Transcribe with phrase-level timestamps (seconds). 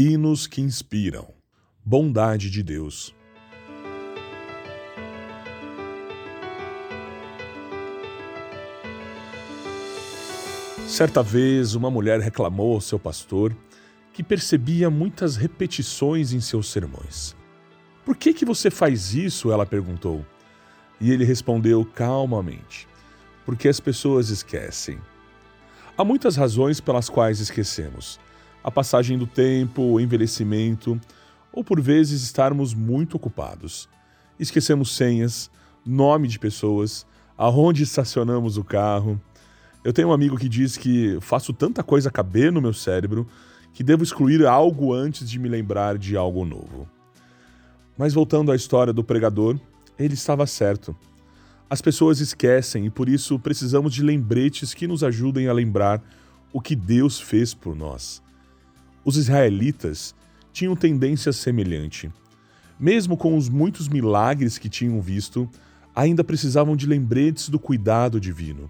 [0.00, 1.26] Hinos que inspiram.
[1.84, 3.12] Bondade de Deus.
[10.86, 13.52] Certa vez, uma mulher reclamou ao seu pastor
[14.12, 17.34] que percebia muitas repetições em seus sermões.
[18.04, 19.50] Por que que você faz isso?
[19.50, 20.24] ela perguntou.
[21.00, 22.86] E ele respondeu calmamente:
[23.44, 25.00] Porque as pessoas esquecem.
[25.96, 28.20] Há muitas razões pelas quais esquecemos
[28.62, 31.00] a passagem do tempo, o envelhecimento,
[31.52, 33.88] ou por vezes estarmos muito ocupados.
[34.38, 35.50] Esquecemos senhas,
[35.84, 39.20] nome de pessoas, aonde estacionamos o carro.
[39.82, 43.26] Eu tenho um amigo que diz que faço tanta coisa caber no meu cérebro
[43.72, 46.88] que devo excluir algo antes de me lembrar de algo novo.
[47.96, 49.58] Mas voltando à história do pregador,
[49.98, 50.96] ele estava certo.
[51.70, 56.02] As pessoas esquecem e por isso precisamos de lembretes que nos ajudem a lembrar
[56.52, 58.22] o que Deus fez por nós.
[59.08, 60.14] Os israelitas
[60.52, 62.12] tinham tendência semelhante.
[62.78, 65.48] Mesmo com os muitos milagres que tinham visto,
[65.96, 68.68] ainda precisavam de lembretes do cuidado divino.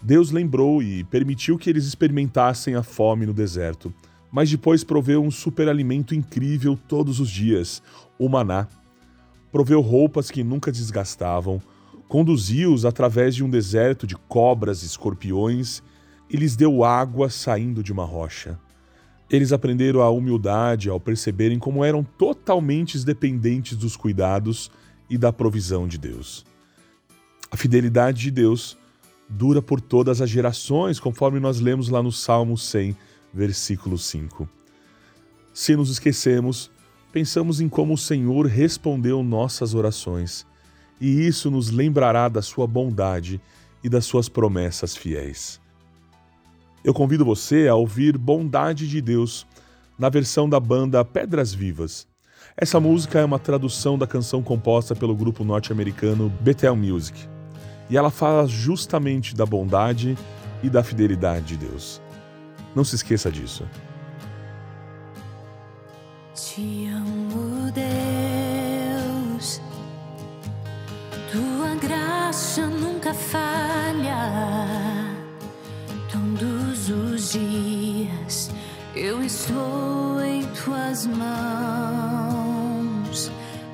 [0.00, 3.92] Deus lembrou e permitiu que eles experimentassem a fome no deserto,
[4.30, 7.82] mas depois proveu um superalimento incrível todos os dias,
[8.16, 8.68] o maná.
[9.50, 11.60] Proveu roupas que nunca desgastavam,
[12.06, 15.82] conduziu-os através de um deserto de cobras e escorpiões
[16.30, 18.56] e lhes deu água saindo de uma rocha.
[19.30, 24.70] Eles aprenderam a humildade ao perceberem como eram totalmente dependentes dos cuidados
[25.10, 26.44] e da provisão de Deus.
[27.50, 28.76] A fidelidade de Deus
[29.28, 32.96] dura por todas as gerações, conforme nós lemos lá no Salmo 100,
[33.32, 34.48] versículo 5.
[35.52, 36.70] Se nos esquecemos,
[37.12, 40.46] pensamos em como o Senhor respondeu nossas orações,
[41.00, 43.40] e isso nos lembrará da sua bondade
[43.82, 45.60] e das suas promessas fiéis.
[46.86, 49.44] Eu convido você a ouvir Bondade de Deus
[49.98, 52.06] na versão da banda Pedras Vivas.
[52.56, 57.28] Essa música é uma tradução da canção composta pelo grupo norte-americano Bethel Music.
[57.90, 60.16] E ela fala justamente da bondade
[60.62, 62.00] e da fidelidade de Deus.
[62.72, 63.64] Não se esqueça disso.
[66.36, 69.60] Te amo, Deus.
[71.32, 74.75] Tua graça nunca falha
[78.96, 81.30] eu estou em tuas mãos.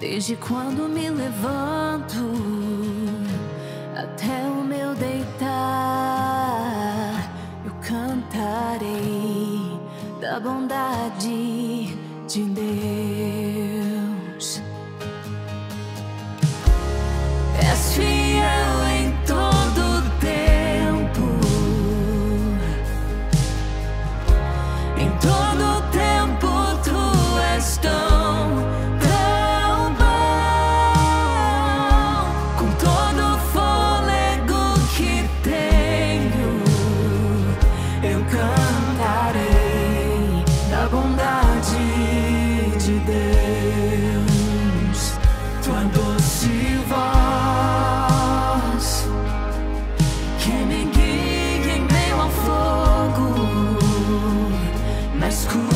[0.00, 2.59] Desde quando me levanto
[55.30, 55.69] school.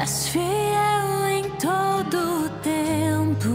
[0.00, 3.50] És fiel em todo tempo.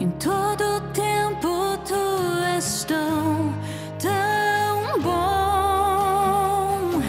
[0.00, 1.94] Em todo tempo tu
[2.56, 3.52] és tão,
[3.98, 7.02] tão bom.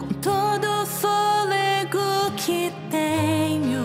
[0.00, 3.84] Com todo fôlego que tenho,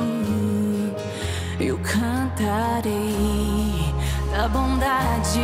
[1.59, 2.93] eu cantarei
[4.31, 5.41] da bondade